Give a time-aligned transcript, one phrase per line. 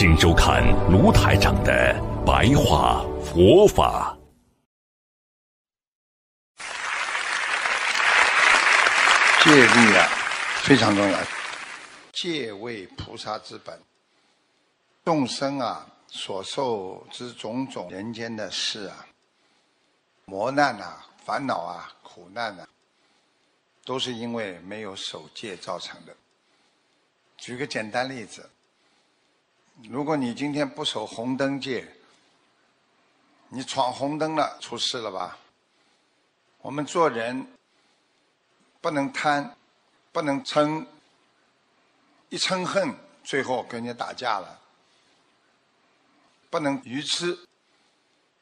[0.00, 0.62] 请收看
[0.92, 4.16] 卢台长的白话佛法。
[9.42, 10.06] 戒律啊，
[10.62, 11.18] 非常重要。
[12.12, 13.76] 戒为菩萨之本。
[15.04, 19.04] 众生啊，所受之种种人间的事啊，
[20.26, 22.68] 磨难啊，烦恼啊，苦难啊，
[23.84, 26.14] 都是因为没有守戒造成的。
[27.36, 28.48] 举个简单例子，
[29.84, 31.86] 如果你今天不守红灯戒，
[33.48, 35.38] 你闯红灯了，出事了吧？
[36.58, 37.46] 我们做人
[38.80, 39.56] 不能贪，
[40.10, 40.84] 不能嗔，
[42.28, 44.60] 一嗔恨，最后跟人家打架了；
[46.50, 47.38] 不能愚痴，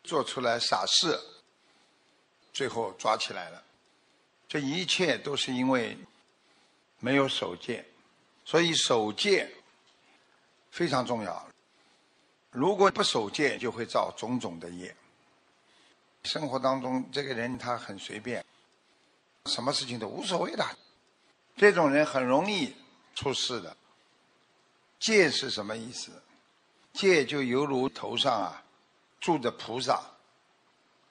[0.03, 1.21] 做出来傻事，
[2.51, 3.63] 最后抓起来了。
[4.49, 5.99] 这一切都是因为
[6.99, 7.85] 没有守戒。
[8.45, 9.53] 所以守戒
[10.77, 11.49] 非常重要。
[12.51, 14.95] 如果不守戒，就会造种种的业。
[16.25, 18.45] 生活当中，这个人他很随便，
[19.47, 20.63] 什么事情都无所谓的，
[21.57, 22.77] 这种人很容易
[23.15, 23.75] 出事的。
[25.01, 26.13] 戒是什么意思？
[26.93, 28.63] 戒就犹如头上啊
[29.19, 30.03] 住着菩萨，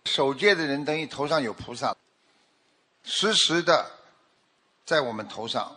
[0.05, 1.97] 守戒的人等于头上有菩萨，
[3.03, 3.89] 时时的
[4.86, 5.75] 在我们头上。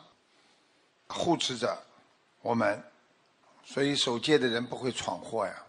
[1.10, 1.82] 护持着
[2.42, 2.84] 我们，
[3.70, 5.66] 所以守戒的人不会闯祸呀。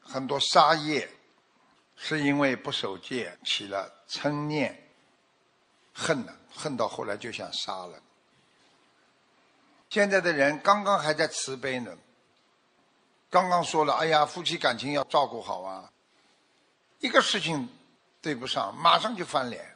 [0.00, 1.10] 很多杀业
[1.96, 4.88] 是因为不守戒起了嗔念，
[5.92, 8.00] 恨了，恨到后来就想杀了。
[9.90, 11.96] 现在的人刚刚还在慈悲呢，
[13.28, 15.90] 刚刚说了，哎呀，夫妻感情要照顾好啊，
[17.00, 17.68] 一个事情
[18.22, 19.74] 对不上，马上就翻脸，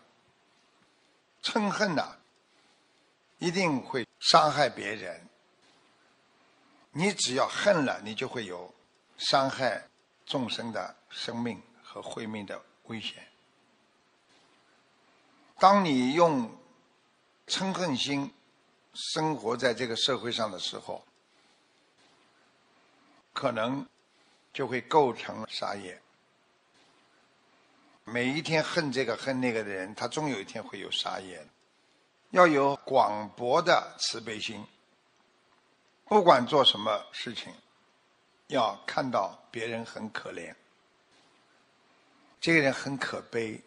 [1.42, 2.14] 嗔恨呐。
[3.40, 5.27] 一定会伤害别人。
[6.92, 8.74] 你只要恨了，你就会有
[9.16, 9.88] 伤害
[10.26, 13.26] 众生的生命和慧命的危险。
[15.58, 16.50] 当你用
[17.46, 18.32] 嗔恨心
[18.94, 21.04] 生活在这个社会上的时候，
[23.32, 23.86] 可能
[24.52, 26.00] 就会构成杀业。
[28.04, 31.46] 每一天恨这个恨那个的人，他终有一天会有杀业。
[32.30, 34.64] 要有广博的慈悲心，
[36.08, 37.52] 不管做什么事情，
[38.46, 40.54] 要看到别人很可怜，
[42.40, 43.62] 这个人很可悲，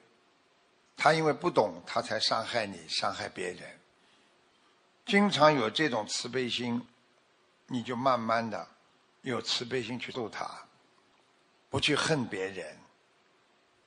[0.98, 3.80] 他因为不懂，他才伤害你，伤害别人。
[5.06, 6.88] 经常有这种慈悲心，
[7.68, 8.68] 你就慢慢的
[9.22, 10.66] 有慈悲心去度他，
[11.70, 12.76] 不去恨别人，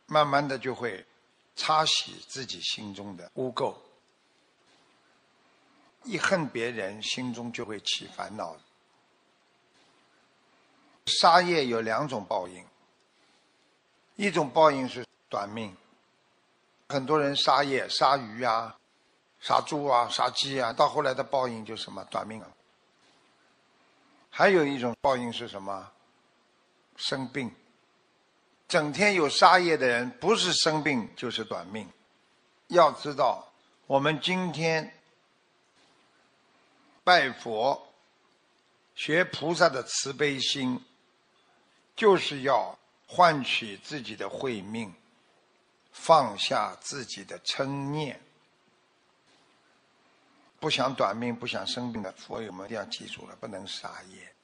[0.07, 1.05] 慢慢的就会
[1.57, 3.75] 擦洗自己心中的污垢。
[6.05, 8.57] 一恨别人，心中就会起烦恼。
[11.07, 12.65] 杀业有两种报应，
[14.17, 15.75] 一种报应是短命，
[16.89, 18.77] 很多人杀业，杀鱼啊，
[19.41, 22.51] 杀猪啊，杀鸡啊，到后来的报应就什么短命了。
[24.31, 25.91] 还有一种报应是什么？
[26.97, 27.51] 生病，
[28.69, 31.89] 整天有杀业的人，不是生病就是短命。
[32.69, 33.51] 要知道，
[33.87, 34.93] 我们今天。
[37.05, 37.95] 拜佛、
[38.95, 40.83] 学菩萨的慈悲心，
[41.95, 44.93] 就是要换取自己的慧命，
[45.93, 48.21] 放下自己的嗔念。
[50.59, 54.35] 不想短命、不想生病的佛友们，一定要记住了，不能杀业。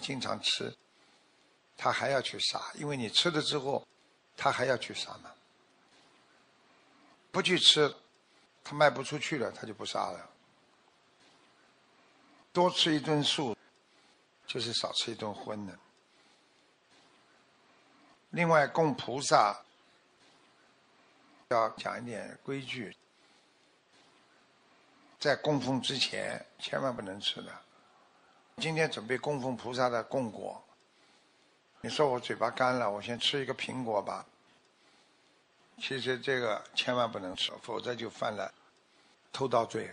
[0.00, 0.74] 经常吃，
[1.76, 3.86] 他还要去杀，因为你吃了之后，
[4.36, 5.30] 他还要去杀嘛。
[7.30, 7.94] 不去吃，
[8.64, 10.30] 他卖不出去了，他就不杀了。
[12.52, 13.56] 多吃一顿素，
[14.46, 15.78] 就是少吃一顿荤的。
[18.30, 19.60] 另外，供菩萨
[21.48, 22.96] 要讲一点规矩，
[25.18, 27.52] 在供奉之前千万不能吃的。
[28.56, 30.62] 今天准备供奉菩萨的供果，
[31.80, 34.26] 你说我嘴巴干了，我先吃一个苹果吧。
[35.78, 38.52] 其实这个千万不能吃，否则就犯了
[39.32, 39.92] 偷盗罪。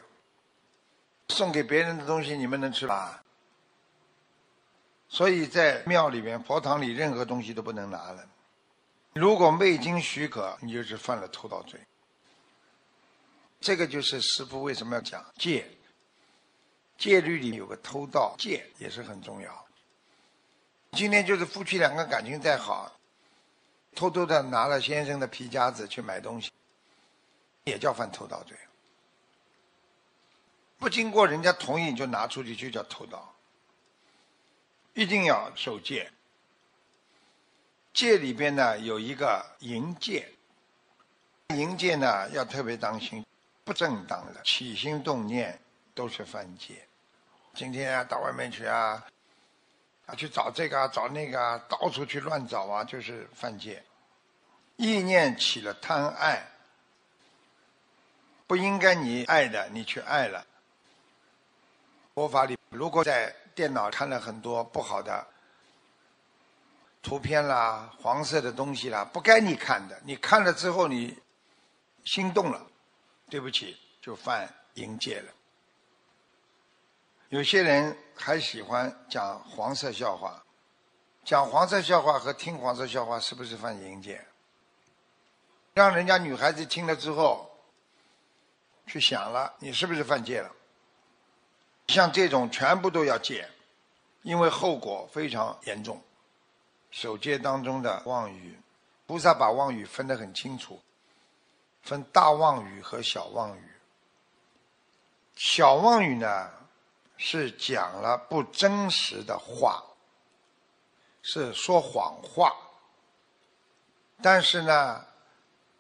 [1.29, 3.23] 送给别人的东西，你们能吃吧？
[5.09, 8.27] 所以在庙里面、佛堂里，任何东西都不能拿了。
[9.13, 11.79] 如果未经许可，你就是犯了偷盗罪。
[13.59, 15.67] 这个就是师父为什么要讲戒。
[16.97, 19.65] 戒律里有个偷盗戒，也是很重要。
[20.91, 22.91] 今天就是夫妻两个感情再好，
[23.95, 26.51] 偷偷的拿了先生的皮夹子去买东西，
[27.65, 28.57] 也叫犯偷盗罪。
[30.79, 33.33] 不经过人家同意你就拿出去，就叫偷盗。
[34.93, 36.11] 一定要守戒。
[37.93, 40.31] 戒里边呢有一个淫戒，
[41.49, 43.25] 淫戒呢要特别当心，
[43.63, 45.59] 不正当的起心动念
[45.95, 46.87] 都是犯戒。
[47.55, 49.03] 今天啊到外面去啊，
[50.05, 53.83] 啊去找这个啊找那个啊，到处去乱找啊，就是犯戒。
[54.75, 56.47] 意念起了贪爱，
[58.45, 60.45] 不应该你爱的你去爱了。
[62.17, 63.31] 佛法里如果在。
[63.53, 65.25] 电脑看了很多不好的
[67.01, 69.99] 图片啦，黄色的东西啦，不该你看的。
[70.03, 71.17] 你看了之后，你
[72.05, 72.67] 心动了，
[73.31, 75.33] 对不起，就犯淫戒了。
[77.29, 80.43] 有些人还喜欢讲黄色笑话，
[81.23, 84.23] 讲黄色笑话和听黄色笑话是不是犯淫戒？
[85.73, 87.49] 让人家女孩子听了之后
[88.85, 90.51] 去想了，你是不是犯戒了？
[91.87, 93.49] 像这种全部都要戒，
[94.21, 96.01] 因为后果非常严重。
[96.91, 98.57] 守戒当中的妄语，
[99.05, 100.81] 菩萨把妄语分得很清楚，
[101.81, 103.61] 分大妄语和小妄语。
[105.35, 106.49] 小妄语呢，
[107.17, 109.83] 是讲了不真实的话，
[111.21, 112.55] 是说谎话，
[114.21, 115.05] 但是呢，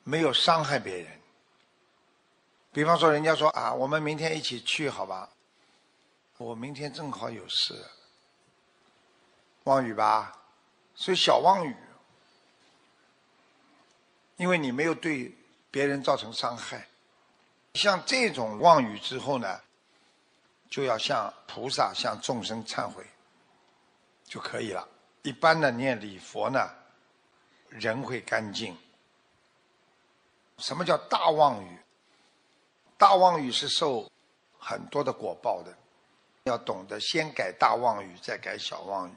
[0.03, 1.19] 没有伤害别人。
[2.71, 5.29] 比方说，人家说啊，我们明天一起去，好吧？
[6.37, 7.83] 我明天正好有事，
[9.63, 10.39] 妄语吧，
[10.93, 11.75] 所以小妄语，
[14.35, 15.35] 因为你没有对
[15.71, 16.87] 别人造成伤害。
[17.73, 19.59] 像这种妄语之后呢，
[20.69, 23.03] 就要向菩萨、向众生忏悔
[24.23, 24.87] 就可以了。
[25.23, 26.71] 一般的念礼佛呢，
[27.69, 28.77] 人会干净。
[30.59, 31.79] 什么叫大妄语？
[32.95, 34.07] 大妄语是受
[34.59, 35.75] 很多的果报的。
[36.47, 39.13] 要懂得先改大妄语，再改小妄语。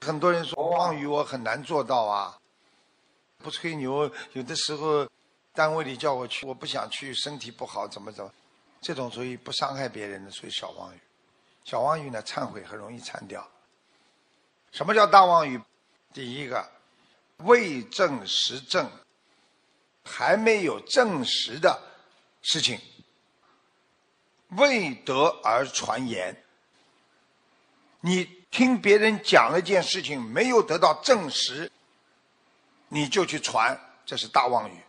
[0.00, 2.38] 很多人说妄语我很难做到啊，
[3.38, 4.10] 不吹牛。
[4.32, 5.08] 有的时候
[5.52, 8.32] 单位里叫我去，我不想去，身体不好，怎么怎么，
[8.80, 11.00] 这种属于不伤害别人的，属于小妄语。
[11.64, 13.48] 小妄语呢，忏悔很容易忏掉。
[14.72, 15.60] 什么叫大妄语？
[16.12, 16.68] 第一个，
[17.38, 18.90] 未证实证，
[20.04, 21.80] 还没有证实的
[22.42, 22.80] 事情。
[24.56, 26.44] 未得而传言，
[28.00, 31.70] 你听别人讲了件事情，没有得到证实，
[32.88, 34.82] 你就去传，这是大妄语。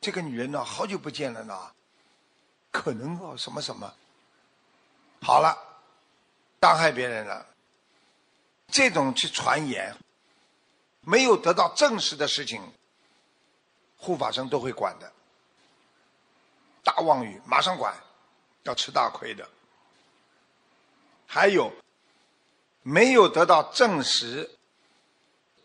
[0.00, 1.72] 这个女人呢，好久不见了呢，
[2.70, 3.94] 可能哦什么什么，
[5.22, 5.56] 好了，
[6.60, 7.46] 伤害别人了，
[8.68, 9.96] 这种去传言，
[11.00, 12.60] 没有得到证实的事情，
[13.96, 15.10] 护法神都会管的。
[16.84, 17.94] 大妄语，马上管。
[18.62, 19.48] 要吃大亏的。
[21.26, 21.72] 还有
[22.82, 24.50] 没有得到证实，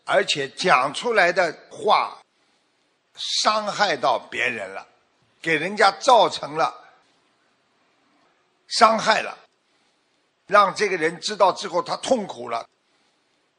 [0.04, 2.18] 而且讲出来的话
[3.14, 4.86] 伤害到别人了，
[5.42, 6.74] 给人家造成了
[8.66, 9.36] 伤害了，
[10.46, 12.66] 让这个人知道之后他痛苦了，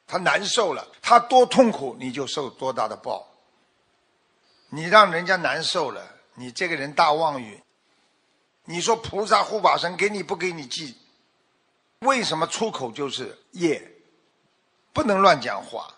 [0.07, 3.27] 他难受了，他多痛苦你就受多大的报。
[4.69, 7.61] 你让人家难受了，你这个人大妄语。
[8.69, 10.93] 你说菩萨护法神给你不给你记？
[12.01, 13.81] 为什么出口就是业？
[14.93, 15.91] 不能乱讲话。